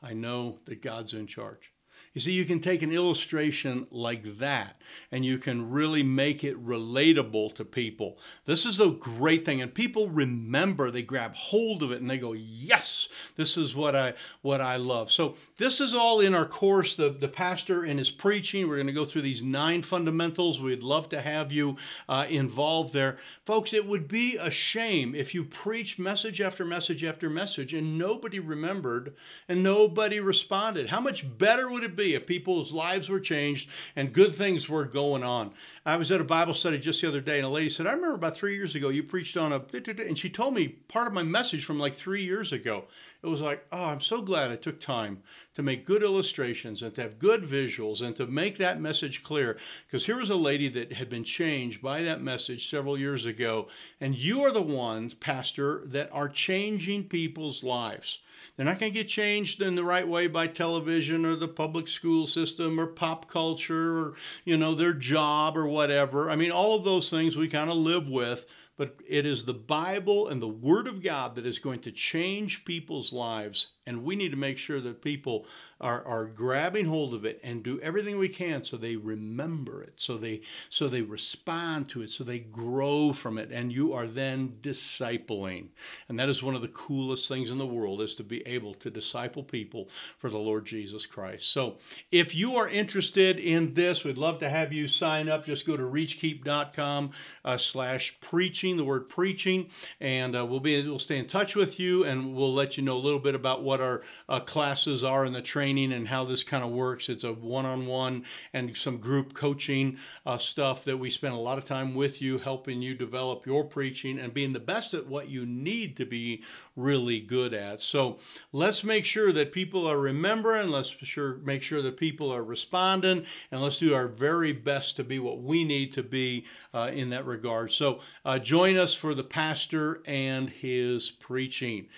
I 0.00 0.12
know 0.12 0.60
that 0.66 0.80
God's 0.80 1.12
in 1.12 1.26
charge. 1.26 1.72
You 2.18 2.22
see, 2.22 2.32
you 2.32 2.46
can 2.46 2.58
take 2.58 2.82
an 2.82 2.90
illustration 2.90 3.86
like 3.92 4.38
that 4.38 4.82
and 5.12 5.24
you 5.24 5.38
can 5.38 5.70
really 5.70 6.02
make 6.02 6.42
it 6.42 6.60
relatable 6.66 7.54
to 7.54 7.64
people. 7.64 8.18
This 8.44 8.66
is 8.66 8.80
a 8.80 8.90
great 8.90 9.44
thing. 9.44 9.62
And 9.62 9.72
people 9.72 10.08
remember, 10.08 10.90
they 10.90 11.02
grab 11.02 11.36
hold 11.36 11.80
of 11.80 11.92
it 11.92 12.00
and 12.00 12.10
they 12.10 12.18
go, 12.18 12.32
yes, 12.32 13.06
this 13.36 13.56
is 13.56 13.72
what 13.72 13.94
I 13.94 14.14
what 14.42 14.60
I 14.60 14.78
love. 14.78 15.12
So 15.12 15.36
this 15.58 15.80
is 15.80 15.94
all 15.94 16.18
in 16.18 16.34
our 16.34 16.44
course, 16.44 16.96
the, 16.96 17.10
the 17.10 17.28
pastor 17.28 17.84
and 17.84 18.00
his 18.00 18.10
preaching. 18.10 18.66
We're 18.66 18.78
going 18.78 18.88
to 18.88 18.92
go 18.92 19.04
through 19.04 19.22
these 19.22 19.44
nine 19.44 19.82
fundamentals. 19.82 20.60
We'd 20.60 20.82
love 20.82 21.08
to 21.10 21.20
have 21.20 21.52
you 21.52 21.76
uh, 22.08 22.26
involved 22.28 22.92
there. 22.92 23.18
Folks, 23.44 23.72
it 23.72 23.86
would 23.86 24.08
be 24.08 24.36
a 24.36 24.50
shame 24.50 25.14
if 25.14 25.36
you 25.36 25.44
preach 25.44 26.00
message 26.00 26.40
after 26.40 26.64
message 26.64 27.04
after 27.04 27.30
message 27.30 27.72
and 27.72 27.96
nobody 27.96 28.40
remembered 28.40 29.14
and 29.48 29.62
nobody 29.62 30.18
responded. 30.18 30.88
How 30.88 31.00
much 31.00 31.38
better 31.38 31.70
would 31.70 31.84
it 31.84 31.94
be 31.94 32.07
if 32.14 32.26
people's 32.26 32.72
lives 32.72 33.08
were 33.08 33.20
changed 33.20 33.68
and 33.96 34.12
good 34.12 34.34
things 34.34 34.68
were 34.68 34.84
going 34.84 35.22
on. 35.22 35.52
I 35.88 35.96
was 35.96 36.12
at 36.12 36.20
a 36.20 36.24
Bible 36.24 36.52
study 36.52 36.78
just 36.78 37.00
the 37.00 37.08
other 37.08 37.22
day, 37.22 37.38
and 37.38 37.46
a 37.46 37.48
lady 37.48 37.70
said, 37.70 37.86
I 37.86 37.92
remember 37.92 38.16
about 38.16 38.36
three 38.36 38.54
years 38.54 38.74
ago 38.74 38.90
you 38.90 39.02
preached 39.02 39.38
on 39.38 39.54
a, 39.54 39.62
and 39.72 40.18
she 40.18 40.28
told 40.28 40.52
me 40.52 40.68
part 40.68 41.06
of 41.06 41.14
my 41.14 41.22
message 41.22 41.64
from 41.64 41.78
like 41.78 41.94
three 41.94 42.22
years 42.22 42.52
ago. 42.52 42.84
It 43.22 43.26
was 43.26 43.40
like, 43.40 43.64
oh, 43.72 43.86
I'm 43.86 44.02
so 44.02 44.20
glad 44.20 44.50
I 44.50 44.56
took 44.56 44.80
time 44.80 45.22
to 45.54 45.62
make 45.62 45.86
good 45.86 46.02
illustrations 46.02 46.82
and 46.82 46.94
to 46.94 47.00
have 47.00 47.18
good 47.18 47.42
visuals 47.42 48.02
and 48.02 48.14
to 48.16 48.26
make 48.26 48.58
that 48.58 48.78
message 48.78 49.22
clear. 49.22 49.56
Because 49.86 50.04
here 50.04 50.18
was 50.18 50.28
a 50.28 50.36
lady 50.36 50.68
that 50.68 50.92
had 50.92 51.08
been 51.08 51.24
changed 51.24 51.80
by 51.80 52.02
that 52.02 52.20
message 52.20 52.68
several 52.68 52.98
years 52.98 53.24
ago, 53.24 53.68
and 53.98 54.14
you 54.14 54.44
are 54.44 54.52
the 54.52 54.60
ones, 54.60 55.14
Pastor, 55.14 55.84
that 55.86 56.10
are 56.12 56.28
changing 56.28 57.04
people's 57.04 57.64
lives. 57.64 58.18
They're 58.56 58.66
not 58.66 58.80
going 58.80 58.92
to 58.92 58.98
get 58.98 59.08
changed 59.08 59.62
in 59.62 59.76
the 59.76 59.84
right 59.84 60.06
way 60.06 60.26
by 60.26 60.48
television 60.48 61.24
or 61.24 61.36
the 61.36 61.46
public 61.46 61.86
school 61.86 62.26
system 62.26 62.78
or 62.80 62.86
pop 62.86 63.28
culture 63.28 63.98
or, 63.98 64.14
you 64.44 64.56
know, 64.56 64.74
their 64.74 64.92
job 64.92 65.56
or 65.56 65.68
whatever. 65.78 66.28
I 66.28 66.34
mean, 66.34 66.50
all 66.50 66.74
of 66.74 66.82
those 66.82 67.08
things 67.08 67.36
we 67.36 67.46
kind 67.46 67.70
of 67.70 67.76
live 67.76 68.08
with, 68.08 68.46
but 68.76 68.96
it 69.08 69.24
is 69.24 69.44
the 69.44 69.54
Bible 69.54 70.26
and 70.26 70.42
the 70.42 70.48
Word 70.48 70.88
of 70.88 71.00
God 71.00 71.36
that 71.36 71.46
is 71.46 71.60
going 71.60 71.78
to 71.82 71.92
change 71.92 72.64
people's 72.64 73.12
lives 73.12 73.68
and 73.88 74.04
we 74.04 74.14
need 74.14 74.30
to 74.30 74.36
make 74.36 74.58
sure 74.58 74.80
that 74.80 75.02
people 75.02 75.46
are, 75.80 76.04
are 76.04 76.26
grabbing 76.26 76.86
hold 76.86 77.14
of 77.14 77.24
it 77.24 77.40
and 77.42 77.62
do 77.62 77.80
everything 77.80 78.18
we 78.18 78.28
can 78.28 78.64
so 78.64 78.76
they 78.76 78.96
remember 78.96 79.82
it, 79.82 79.94
so 79.96 80.16
they 80.16 80.42
so 80.68 80.88
they 80.88 81.02
respond 81.02 81.88
to 81.88 82.02
it, 82.02 82.10
so 82.10 82.24
they 82.24 82.38
grow 82.38 83.12
from 83.12 83.38
it, 83.38 83.50
and 83.50 83.72
you 83.72 83.92
are 83.92 84.06
then 84.06 84.56
discipling. 84.60 85.68
And 86.08 86.18
that 86.18 86.28
is 86.28 86.42
one 86.42 86.54
of 86.54 86.62
the 86.62 86.68
coolest 86.68 87.28
things 87.28 87.50
in 87.50 87.58
the 87.58 87.66
world 87.66 88.00
is 88.02 88.14
to 88.16 88.24
be 88.24 88.46
able 88.46 88.74
to 88.74 88.90
disciple 88.90 89.42
people 89.42 89.88
for 90.16 90.30
the 90.30 90.38
Lord 90.38 90.66
Jesus 90.66 91.06
Christ. 91.06 91.50
So 91.50 91.76
if 92.10 92.34
you 92.34 92.56
are 92.56 92.68
interested 92.68 93.38
in 93.38 93.74
this, 93.74 94.04
we'd 94.04 94.18
love 94.18 94.40
to 94.40 94.50
have 94.50 94.72
you 94.72 94.88
sign 94.88 95.28
up. 95.28 95.46
Just 95.46 95.66
go 95.66 95.76
to 95.76 95.82
reachkeep.com 95.82 97.12
uh, 97.44 97.56
slash 97.56 98.18
preaching, 98.20 98.76
the 98.76 98.84
word 98.84 99.08
preaching, 99.08 99.70
and 100.00 100.36
uh, 100.36 100.44
we'll 100.44 100.60
be 100.60 100.86
we'll 100.86 100.98
stay 100.98 101.18
in 101.18 101.26
touch 101.26 101.54
with 101.54 101.78
you 101.78 102.04
and 102.04 102.34
we'll 102.34 102.52
let 102.52 102.76
you 102.76 102.82
know 102.82 102.96
a 102.96 102.98
little 102.98 103.20
bit 103.20 103.34
about 103.34 103.62
what 103.62 103.77
what 103.78 103.84
our 103.84 104.02
uh, 104.28 104.40
classes 104.40 105.04
are 105.04 105.24
and 105.24 105.34
the 105.34 105.42
training 105.42 105.92
and 105.92 106.08
how 106.08 106.24
this 106.24 106.42
kind 106.42 106.64
of 106.64 106.70
works. 106.70 107.08
It's 107.08 107.24
a 107.24 107.32
one 107.32 107.64
on 107.64 107.86
one 107.86 108.24
and 108.52 108.76
some 108.76 108.98
group 108.98 109.34
coaching 109.34 109.98
uh, 110.26 110.38
stuff 110.38 110.84
that 110.84 110.98
we 110.98 111.10
spend 111.10 111.34
a 111.34 111.38
lot 111.38 111.58
of 111.58 111.64
time 111.64 111.94
with 111.94 112.20
you, 112.20 112.38
helping 112.38 112.82
you 112.82 112.94
develop 112.94 113.46
your 113.46 113.64
preaching 113.64 114.18
and 114.18 114.34
being 114.34 114.52
the 114.52 114.60
best 114.60 114.94
at 114.94 115.06
what 115.06 115.28
you 115.28 115.46
need 115.46 115.96
to 115.96 116.04
be 116.04 116.42
really 116.76 117.20
good 117.20 117.54
at. 117.54 117.80
So 117.80 118.18
let's 118.52 118.82
make 118.82 119.04
sure 119.04 119.32
that 119.32 119.52
people 119.52 119.86
are 119.86 119.98
remembering, 119.98 120.68
let's 120.68 120.88
sure, 120.88 121.38
make 121.38 121.62
sure 121.62 121.82
that 121.82 121.96
people 121.96 122.32
are 122.32 122.42
responding, 122.42 123.24
and 123.50 123.62
let's 123.62 123.78
do 123.78 123.94
our 123.94 124.08
very 124.08 124.52
best 124.52 124.96
to 124.96 125.04
be 125.04 125.18
what 125.18 125.42
we 125.42 125.64
need 125.64 125.92
to 125.92 126.02
be 126.02 126.44
uh, 126.74 126.90
in 126.92 127.10
that 127.10 127.26
regard. 127.26 127.72
So 127.72 128.00
uh, 128.24 128.38
join 128.38 128.76
us 128.76 128.94
for 128.94 129.14
the 129.14 129.24
pastor 129.24 130.02
and 130.06 130.50
his 130.50 131.10
preaching. 131.10 131.88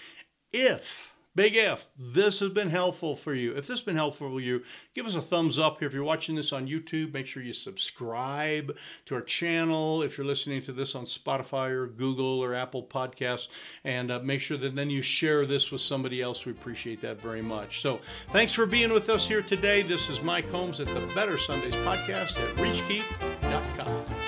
If 0.53 1.15
Big 1.37 1.55
if 1.55 1.89
this 1.97 2.41
has 2.41 2.51
been 2.51 2.71
helpful 2.71 3.15
for 3.15 3.35
you. 3.35 3.51
If 3.53 3.69
this 3.69 3.79
has 3.79 3.83
been 3.83 3.95
helpful 3.95 4.31
for 4.31 4.41
you, 4.41 4.63
give 4.95 5.07
us 5.07 5.15
a 5.15 5.23
thumbs 5.23 5.61
up. 5.61 5.79
Here. 5.79 5.87
If 5.87 5.95
you're 5.95 6.03
watching 6.03 6.35
this 6.35 6.53
on 6.53 6.67
YouTube, 6.67 7.13
make 7.13 7.27
sure 7.27 7.41
you 7.41 7.53
subscribe 7.53 8.77
to 9.07 9.15
our 9.15 9.21
channel. 9.21 10.03
If 10.03 10.19
you're 10.19 10.27
listening 10.27 10.61
to 10.63 10.73
this 10.73 10.97
on 10.97 11.05
Spotify 11.05 11.71
or 11.71 11.87
Google 11.87 12.43
or 12.43 12.53
Apple 12.53 12.83
Podcasts, 12.83 13.47
and 13.85 14.11
uh, 14.11 14.19
make 14.21 14.41
sure 14.41 14.59
that 14.59 14.75
then 14.75 14.91
you 14.91 15.03
share 15.03 15.47
this 15.47 15.71
with 15.71 15.81
somebody 15.81 16.21
else. 16.21 16.45
We 16.45 16.53
appreciate 16.53 17.01
that 17.03 17.21
very 17.21 17.43
much. 17.43 17.81
So 17.81 18.01
thanks 18.33 18.53
for 18.53 18.67
being 18.67 18.93
with 18.93 19.09
us 19.09 19.29
here 19.29 19.43
today. 19.43 19.83
This 19.83 20.09
is 20.11 20.21
Mike 20.23 20.51
Holmes 20.51 20.81
at 20.81 20.89
the 20.89 21.01
Better 21.15 21.39
Sundays 21.39 21.75
podcast 21.77 22.41
at 22.43 22.57
ReachKeep.com. 22.57 24.20